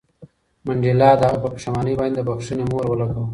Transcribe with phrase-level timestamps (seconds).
[0.65, 3.27] منډېلا د هغه په پښېمانۍ باندې د بښنې مهر ولګاوه.